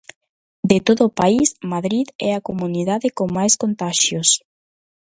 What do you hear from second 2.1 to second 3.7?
é a comunidade con máis